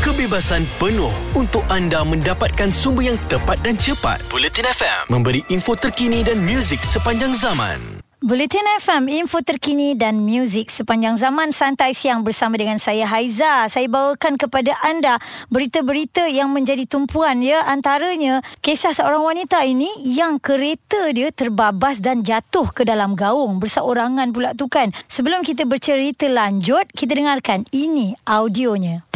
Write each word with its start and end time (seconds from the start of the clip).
kebebasan 0.00 0.64
penuh 0.80 1.12
untuk 1.36 1.60
anda 1.68 2.00
mendapatkan 2.00 2.72
sumber 2.72 3.12
yang 3.12 3.20
tepat 3.28 3.60
dan 3.60 3.76
cepat. 3.76 4.24
Bulletin 4.32 4.64
FM 4.64 5.12
memberi 5.12 5.44
info 5.52 5.76
terkini 5.76 6.24
dan 6.24 6.40
muzik 6.40 6.80
sepanjang 6.80 7.36
zaman. 7.36 8.00
Bulletin 8.20 8.68
FM, 8.84 9.08
info 9.08 9.40
terkini 9.40 9.96
dan 9.96 10.20
muzik 10.20 10.68
sepanjang 10.68 11.16
zaman 11.16 11.56
santai 11.56 11.96
siang 11.96 12.20
bersama 12.20 12.60
dengan 12.60 12.76
saya 12.76 13.08
Haiza. 13.08 13.64
Saya 13.72 13.88
bawakan 13.88 14.36
kepada 14.36 14.76
anda 14.84 15.16
berita-berita 15.48 16.28
yang 16.28 16.52
menjadi 16.52 16.84
tumpuan 16.84 17.40
ya. 17.40 17.64
Antaranya, 17.64 18.44
kisah 18.60 18.92
seorang 18.92 19.24
wanita 19.24 19.64
ini 19.64 19.88
yang 20.04 20.36
kereta 20.36 21.08
dia 21.16 21.32
terbabas 21.32 22.04
dan 22.04 22.20
jatuh 22.20 22.68
ke 22.76 22.84
dalam 22.84 23.16
gaung. 23.16 23.56
Berseorangan 23.56 24.36
pula 24.36 24.52
tu 24.52 24.68
kan. 24.68 24.92
Sebelum 25.08 25.40
kita 25.40 25.64
bercerita 25.64 26.28
lanjut, 26.28 26.92
kita 26.92 27.16
dengarkan 27.16 27.64
ini 27.72 28.12
audionya. 28.28 29.09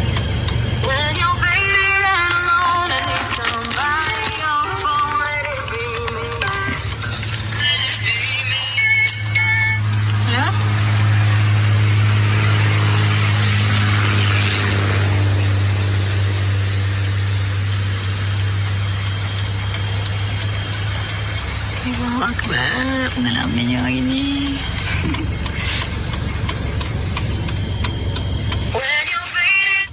Akbar 22.55 23.11
Pengalamannya 23.19 23.79
hari 23.83 23.99
ni 23.99 24.55
fading 28.71 29.91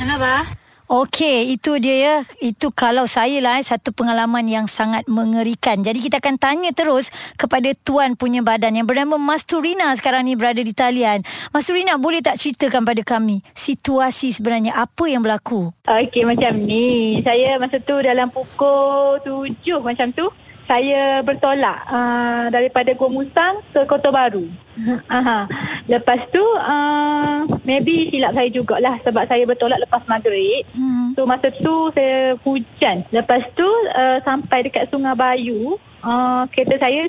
Kenapa? 0.00 0.48
Okey, 0.88 1.56
itu 1.56 1.80
dia 1.80 1.96
ya. 1.96 2.16
Itu 2.40 2.68
kalau 2.68 3.04
saya 3.08 3.40
lah 3.40 3.60
eh, 3.60 3.64
satu 3.64 3.96
pengalaman 3.96 4.44
yang 4.44 4.68
sangat 4.68 5.08
mengerikan. 5.08 5.80
Jadi 5.80 6.04
kita 6.04 6.20
akan 6.20 6.36
tanya 6.36 6.72
terus 6.72 7.08
kepada 7.40 7.72
tuan 7.80 8.16
punya 8.16 8.44
badan 8.44 8.76
yang 8.76 8.84
bernama 8.88 9.16
Masturina 9.16 9.92
sekarang 9.96 10.28
ni 10.28 10.36
berada 10.36 10.60
di 10.60 10.72
talian. 10.76 11.24
Masturina, 11.52 11.96
boleh 11.96 12.20
tak 12.20 12.36
ceritakan 12.36 12.84
pada 12.84 13.00
kami 13.04 13.40
situasi 13.56 14.36
sebenarnya 14.36 14.76
apa 14.76 15.04
yang 15.08 15.24
berlaku? 15.24 15.72
Okey 15.88 16.28
macam 16.28 16.60
ni. 16.60 17.20
Saya 17.24 17.56
masa 17.56 17.80
tu 17.80 17.96
dalam 18.00 18.28
pukul 18.32 19.20
tujuh 19.24 19.80
macam 19.80 20.12
tu. 20.12 20.28
Saya 20.72 21.20
bertolak 21.20 21.84
uh, 21.84 22.48
daripada 22.48 22.96
Gua 22.96 23.12
Musang 23.12 23.60
ke 23.76 23.84
Kota 23.84 24.08
Baru. 24.08 24.48
Aha. 25.12 25.44
Lepas 25.84 26.24
tu 26.32 26.40
uh, 26.40 27.44
maybe 27.60 28.08
silap 28.08 28.32
saya 28.32 28.48
jugalah 28.48 28.96
sebab 29.04 29.28
saya 29.28 29.44
bertolak 29.44 29.84
lepas 29.84 30.00
maghrib. 30.08 30.64
Hmm. 30.72 31.12
So 31.12 31.28
masa 31.28 31.52
tu 31.52 31.92
saya 31.92 32.40
hujan. 32.40 33.04
Lepas 33.12 33.52
tu 33.52 33.68
uh, 33.92 34.16
sampai 34.24 34.64
dekat 34.64 34.88
Sungai 34.88 35.12
Bayu, 35.12 35.76
uh, 36.00 36.48
kereta 36.48 36.80
saya 36.80 37.04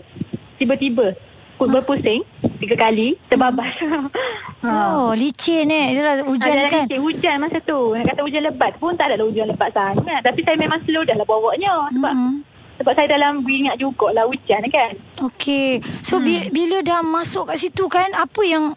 tiba-tiba 0.60 1.16
kut 1.56 1.72
berpusing 1.72 2.20
tiga 2.60 2.76
kali 2.76 3.16
terbabas. 3.32 3.80
ha. 4.68 4.72
Oh, 4.92 5.16
licin 5.16 5.72
eh. 5.72 5.96
Dia 5.96 6.04
lah 6.04 6.16
hujan 6.28 6.52
Ada 6.52 6.68
kan. 6.68 6.84
licin 6.84 7.00
hujan 7.00 7.36
masa 7.40 7.64
tu. 7.64 7.96
Nak 7.96 8.12
kata 8.12 8.28
hujan 8.28 8.44
lebat 8.44 8.76
pun 8.76 8.92
tak 9.00 9.08
adalah 9.16 9.24
hujan 9.32 9.48
lebat 9.48 9.72
sangat. 9.72 10.20
Tapi 10.20 10.44
saya 10.44 10.60
memang 10.60 10.84
slow 10.84 11.08
dah 11.08 11.16
lah 11.16 11.24
bawanya. 11.24 11.88
Sebab 11.96 12.12
Hmm. 12.12 12.44
Sebab 12.80 12.94
saya 12.96 13.08
dalam 13.16 13.46
beringat 13.46 13.78
jugalah 13.78 14.26
hujan 14.26 14.64
kan. 14.70 14.98
Okey. 15.22 15.80
So 16.02 16.18
hmm. 16.20 16.50
bila, 16.52 16.78
dah 16.84 17.02
masuk 17.06 17.50
kat 17.50 17.62
situ 17.62 17.86
kan 17.88 18.10
apa 18.18 18.42
yang 18.44 18.74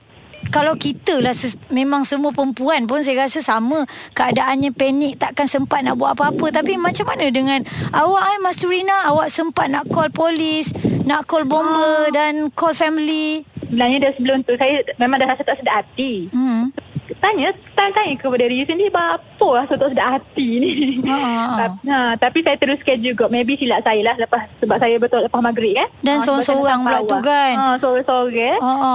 kalau 0.54 0.78
kita 0.78 1.18
lah 1.18 1.34
ses, 1.34 1.58
memang 1.74 2.06
semua 2.06 2.30
perempuan 2.30 2.86
pun 2.86 3.02
saya 3.02 3.26
rasa 3.26 3.42
sama 3.42 3.82
keadaannya 4.14 4.70
panik 4.70 5.18
takkan 5.18 5.50
sempat 5.50 5.82
nak 5.82 5.98
buat 5.98 6.14
apa-apa 6.14 6.62
tapi 6.62 6.78
macam 6.78 7.02
mana 7.10 7.26
dengan 7.34 7.66
awak 7.90 8.24
eh 8.30 8.38
Mas 8.38 8.62
Turina 8.62 9.10
awak 9.10 9.26
sempat 9.34 9.66
nak 9.74 9.90
call 9.90 10.06
polis 10.14 10.70
nak 11.02 11.26
call 11.26 11.50
bomber 11.50 12.14
dan 12.14 12.54
call 12.54 12.78
family 12.78 13.42
Sebenarnya 13.66 13.98
dah 13.98 14.12
sebelum 14.14 14.38
tu 14.46 14.54
saya 14.54 14.86
memang 14.94 15.18
dah 15.18 15.28
rasa 15.34 15.42
tak 15.42 15.58
sedap 15.58 15.82
hati. 15.82 16.30
hmm 16.30 16.70
Tanya, 17.22 17.54
tanya 17.74 18.14
kepada 18.18 18.44
diri 18.46 18.66
sendiri 18.66 18.90
apa 19.46 19.62
rasa 19.62 19.74
tak 19.76 19.88
sedap 19.88 20.08
hati 20.12 20.48
ni. 20.56 20.70
Ha, 21.00 21.14
ha, 21.14 21.44
ha. 21.54 21.66
Ha, 21.88 21.98
tapi 22.16 22.42
saya 22.42 22.56
teruskan 22.56 22.98
juga. 22.98 23.24
Maybe 23.28 23.54
silap 23.54 23.80
saya 23.80 24.02
lah 24.02 24.14
lepas 24.16 24.42
sebab 24.58 24.76
saya 24.76 24.96
betul 24.96 25.22
lepas 25.22 25.38
maghrib 25.40 25.72
kan. 25.72 25.88
Dan 26.00 26.16
Ha, 26.16 26.22
seorang-seorang 26.22 26.80
saya 26.80 26.88
pula 26.88 26.98
tu 27.04 27.16
kan? 27.22 27.54
Ha, 27.54 27.66
seorang-seorang. 27.78 28.58
Ha, 28.58 28.72
ha. 28.74 28.94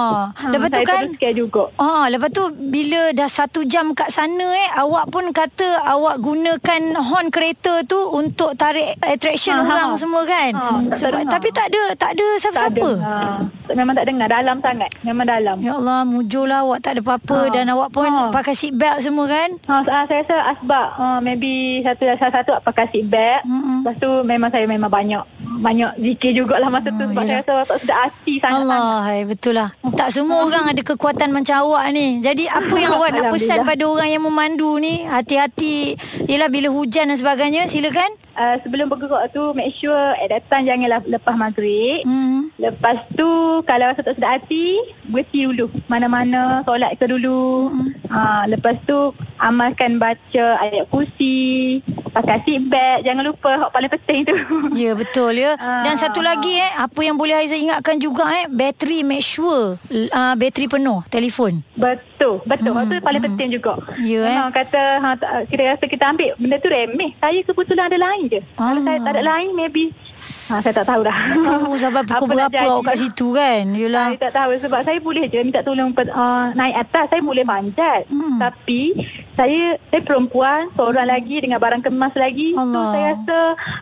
Lepas 0.50 0.68
tu 0.68 0.76
saya 0.76 0.86
kan 0.86 1.02
teruskan 1.06 1.34
juga. 1.34 1.64
Ah, 1.78 2.06
lepas 2.08 2.30
tu 2.30 2.44
bila 2.62 3.02
dah 3.12 3.30
satu 3.30 3.64
jam 3.64 3.94
kat 3.94 4.10
sana 4.10 4.44
eh, 4.44 4.70
awak 4.78 5.08
pun 5.08 5.32
kata 5.32 5.66
awak 5.88 6.20
gunakan 6.20 6.82
horn 6.98 7.28
kereta 7.30 7.84
tu 7.84 7.98
untuk 8.12 8.54
tarik 8.54 9.00
attraction 9.00 9.56
Ha, 9.56 9.64
ha, 9.64 9.70
orang 9.70 9.90
ha. 9.90 9.98
semua 9.98 10.24
kan. 10.24 10.52
Ha, 10.52 10.64
tak 10.86 10.98
Sebab 10.98 11.12
dengar. 11.18 11.32
tapi 11.32 11.48
tak 11.50 11.66
ada 11.68 11.84
tak 11.96 12.12
ada 12.12 12.28
Tak 12.28 12.40
siapa-siapa. 12.42 12.90
ada. 12.92 12.92
Ha, 13.00 13.74
memang 13.74 13.94
tak 13.94 14.06
dengar. 14.06 14.28
Dalam 14.28 14.58
sangat. 14.60 14.90
Memang 15.02 15.26
dalam. 15.26 15.56
Ya 15.58 15.74
Allah, 15.74 16.04
mujurlah 16.04 16.60
awak 16.62 16.80
tak 16.82 16.92
ada 16.94 17.02
apa-apa 17.02 17.40
Ha. 17.42 17.52
dan 17.52 17.66
awak 17.70 17.90
pun 17.90 18.06
Ha. 18.06 18.30
pakai 18.30 18.54
seat 18.54 18.74
belt 18.74 19.00
semua 19.00 19.26
kan? 19.26 19.50
Ha, 19.64 19.74
sa- 19.82 20.04
saya 20.04 20.22
rasa 20.22 20.36
asbab 20.48 20.88
uh, 20.96 21.20
maybe 21.20 21.52
satu 21.82 22.04
salah 22.16 22.34
satu 22.34 22.52
pakai 22.62 22.86
seat 22.90 23.06
belt. 23.06 23.42
Mm-mm. 23.44 23.82
Lepas 23.82 23.96
tu 23.98 24.10
memang 24.22 24.50
saya 24.50 24.66
memang 24.66 24.88
banyak 24.88 25.24
banyak 25.62 25.92
zikir 25.96 26.32
jugalah 26.34 26.68
masa 26.68 26.90
tu 26.90 26.98
Oh, 26.98 27.10
sebab 27.12 27.22
yelah. 27.22 27.42
saya 27.44 27.54
rasa 27.54 27.64
tak 27.68 27.80
sedap 27.80 27.98
hati 28.02 28.34
sangat-sangat. 28.36 28.66
Allah, 28.66 28.96
hai, 29.04 29.20
betul 29.26 29.54
lah. 29.54 29.70
Tak 29.92 30.10
semua 30.10 30.38
orang 30.42 30.66
ada 30.66 30.82
kekuatan 30.82 31.30
macam 31.30 31.56
awak 31.62 31.84
ni. 31.92 32.18
Jadi 32.18 32.50
apa 32.50 32.76
yang 32.76 32.92
awak 32.96 33.10
nak 33.12 33.30
pesan 33.30 33.62
pada 33.62 33.84
orang 33.86 34.10
yang 34.10 34.24
memandu 34.24 34.78
ni? 34.78 35.06
Hati-hati. 35.06 35.94
Yelah 36.26 36.50
bila 36.50 36.74
hujan 36.74 37.14
dan 37.14 37.18
sebagainya, 37.18 37.68
silakan. 37.68 38.10
Uh, 38.32 38.56
sebelum 38.64 38.88
bergerak 38.88 39.30
tu 39.30 39.52
make 39.52 39.76
sure 39.76 39.94
at 40.16 40.32
that 40.32 40.42
time 40.48 40.66
janganlah 40.66 41.04
lepas 41.04 41.36
maghrib. 41.36 42.02
Hmm. 42.08 42.41
Lepas 42.62 43.02
tu 43.18 43.66
kalau 43.66 43.90
rasa 43.90 44.06
tak 44.06 44.22
sedap 44.22 44.38
hati, 44.38 44.78
berhenti 45.10 45.50
dulu. 45.50 45.66
Mana-mana 45.90 46.62
solat 46.62 46.94
ke 46.94 47.10
dulu. 47.10 47.74
Ha, 48.14 48.46
lepas 48.46 48.78
tu 48.86 49.18
amalkan 49.42 49.98
baca 49.98 50.46
ayat 50.62 50.86
kursi, 50.94 51.82
pakai 52.14 52.38
seat 52.46 52.70
belt, 52.70 53.02
jangan 53.02 53.26
lupa 53.26 53.50
hak 53.66 53.74
paling 53.74 53.92
penting 53.98 54.20
tu. 54.30 54.36
Ya 54.82 54.94
betul 54.94 55.42
ya. 55.42 55.58
Ah. 55.58 55.82
Dan 55.82 55.98
satu 55.98 56.22
lagi 56.22 56.62
eh 56.62 56.72
apa 56.78 57.00
yang 57.02 57.18
boleh 57.18 57.34
Haiza 57.34 57.58
ingatkan 57.58 57.98
juga 57.98 58.30
eh 58.30 58.46
bateri 58.46 59.02
make 59.02 59.26
sure 59.26 59.82
uh, 59.90 60.34
bateri 60.38 60.70
penuh 60.70 61.02
telefon. 61.10 61.66
Betul, 61.74 62.11
betul. 62.46 62.72
Hmm, 62.74 62.86
itu 62.88 62.96
paling 63.02 63.24
penting 63.26 63.50
juga. 63.58 63.74
Ya, 64.02 64.22
eh. 64.22 64.36
Memang 64.38 64.54
kata 64.54 64.84
ha, 65.00 65.10
kita 65.50 65.62
rasa 65.74 65.86
kita 65.90 66.04
ambil 66.14 66.32
benda 66.38 66.58
tu 66.62 66.70
remeh. 66.70 67.12
Saya 67.18 67.40
kebetulan 67.42 67.86
ada 67.90 67.98
lain 67.98 68.24
je. 68.30 68.40
Kalau 68.56 68.80
Ah. 68.82 68.86
saya 68.86 68.98
tak 69.02 69.12
ada 69.18 69.24
lain 69.26 69.50
maybe 69.58 69.84
ha, 70.50 70.54
saya 70.62 70.74
tak 70.82 70.88
tahu 70.88 71.02
dah. 71.02 71.18
Tahu 71.34 71.72
sampai 71.78 72.04
pukul 72.06 72.28
berapa 72.30 72.58
awak 72.62 72.82
kat 72.88 72.96
situ 73.02 73.28
kan. 73.34 73.64
Yelah. 73.74 74.08
Saya 74.14 74.20
tak 74.30 74.34
tahu 74.38 74.50
sebab 74.62 74.80
saya 74.86 75.00
boleh 75.02 75.24
je 75.26 75.40
minta 75.42 75.62
tolong 75.66 75.90
uh, 75.92 76.46
naik 76.54 76.76
atas. 76.88 77.06
Saya 77.10 77.22
boleh 77.26 77.44
manjat. 77.46 78.06
Hmm. 78.08 78.38
Tapi 78.38 78.82
saya 79.34 79.80
saya 79.90 80.02
perempuan, 80.06 80.70
seorang 80.78 81.08
lagi 81.10 81.36
dengan 81.42 81.58
barang 81.58 81.82
kemas 81.82 82.14
lagi. 82.14 82.54
So 82.54 82.62
Allah. 82.62 82.88
saya 82.94 83.06
rasa 83.16 83.40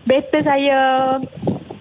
better 0.07 0.41
saya 0.45 0.77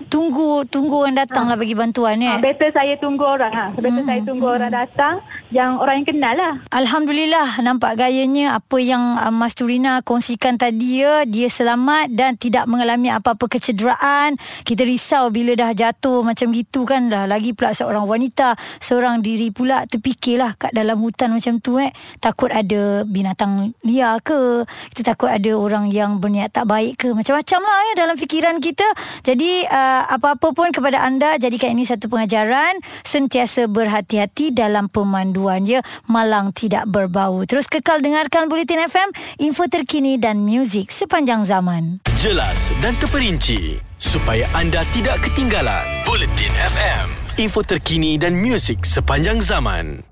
Tunggu 0.08 0.64
tunggu 0.72 1.04
orang 1.04 1.20
datang 1.20 1.52
lah 1.52 1.56
bagi 1.60 1.76
bantuan 1.76 2.16
eh. 2.24 2.32
ha, 2.32 2.40
better 2.40 2.72
saya 2.72 2.96
tunggu 2.96 3.28
orang 3.28 3.52
ha. 3.52 3.66
Better 3.76 4.00
Hmm, 4.00 4.08
saya 4.08 4.20
tunggu 4.24 4.46
orang 4.48 4.72
datang 4.72 5.20
yang 5.48 5.80
orang 5.80 6.04
yang 6.04 6.08
kenal 6.12 6.34
lah. 6.36 6.54
Alhamdulillah 6.68 7.64
nampak 7.64 7.96
gayanya 7.96 8.60
apa 8.60 8.76
yang 8.76 9.16
uh, 9.16 9.32
Mas 9.32 9.56
Turina 9.56 10.04
kongsikan 10.04 10.60
tadi 10.60 11.00
ya 11.00 11.24
dia 11.24 11.48
selamat 11.48 12.12
dan 12.12 12.36
tidak 12.36 12.68
mengalami 12.68 13.08
apa-apa 13.08 13.48
kecederaan. 13.48 14.36
Kita 14.64 14.84
risau 14.84 15.32
bila 15.32 15.56
dah 15.56 15.72
jatuh 15.72 16.20
macam 16.20 16.52
gitu 16.52 16.84
kan 16.84 17.08
dah 17.08 17.24
lagi 17.24 17.56
pula 17.56 17.72
seorang 17.72 18.04
wanita, 18.04 18.60
seorang 18.78 19.24
diri 19.24 19.48
pula 19.48 19.88
terfikirlah 19.88 20.60
kat 20.60 20.76
dalam 20.76 21.00
hutan 21.00 21.32
macam 21.32 21.56
tu 21.64 21.80
eh 21.80 21.92
takut 22.20 22.52
ada 22.52 23.08
binatang 23.08 23.72
liar 23.88 24.20
ke, 24.20 24.68
kita 24.92 25.16
takut 25.16 25.32
ada 25.32 25.56
orang 25.56 25.88
yang 25.88 26.20
berniat 26.20 26.52
tak 26.52 26.68
baik 26.68 27.00
ke, 27.00 27.08
macam-macam 27.16 27.60
lah 27.64 27.80
ya 27.88 27.92
dalam 28.04 28.16
fikiran 28.20 28.56
kita. 28.60 28.84
Jadi 29.24 29.64
uh, 29.64 30.02
apa-apa 30.12 30.52
pun 30.52 30.68
kepada 30.74 31.00
anda 31.00 31.40
jadikan 31.40 31.72
ini 31.72 31.88
satu 31.88 32.12
pengajaran 32.12 32.76
sentiasa 33.00 33.64
berhati-hati 33.64 34.52
dalam 34.52 34.92
pemanduan 35.38 35.62
ya 35.62 35.80
malang 36.10 36.50
tidak 36.50 36.90
berbau. 36.90 37.46
Terus 37.46 37.70
kekal 37.70 38.02
dengarkan 38.02 38.50
Bulletin 38.50 38.82
FM, 38.90 39.08
info 39.38 39.70
terkini 39.70 40.18
dan 40.18 40.42
muzik 40.42 40.90
sepanjang 40.90 41.46
zaman. 41.46 42.02
Jelas 42.18 42.74
dan 42.82 42.98
terperinci 42.98 43.78
supaya 44.02 44.50
anda 44.58 44.82
tidak 44.90 45.22
ketinggalan. 45.22 45.86
Bulletin 46.02 46.50
FM, 46.50 47.06
info 47.38 47.62
terkini 47.62 48.18
dan 48.18 48.34
muzik 48.34 48.82
sepanjang 48.82 49.38
zaman. 49.38 50.02